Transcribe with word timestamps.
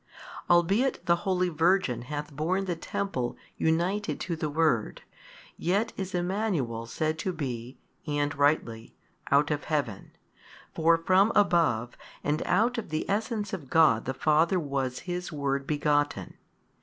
Albeit 0.49 1.05
the 1.05 1.15
holy 1.17 1.49
Virgin 1.49 2.01
hath 2.01 2.35
borne 2.35 2.65
the 2.65 2.75
Temple 2.75 3.37
united 3.55 4.19
to 4.21 4.35
the 4.35 4.49
Word, 4.49 5.03
yet 5.57 5.93
is 5.95 6.15
Emmanuel 6.15 6.87
said 6.87 7.19
to 7.19 7.31
be 7.31 7.77
(and 8.07 8.33
rightly) 8.33 8.95
out 9.29 9.51
of 9.51 9.65
heaven, 9.65 10.09
for 10.73 10.97
from 10.97 11.31
above 11.35 11.95
and 12.23 12.41
out 12.47 12.79
of 12.79 12.89
the 12.89 13.07
Essence 13.07 13.53
of 13.53 13.69
God 13.69 14.05
the 14.05 14.15
Father 14.15 14.59
was 14.59 15.01
His 15.05 15.31
Word 15.31 15.67
begotten. 15.67 16.33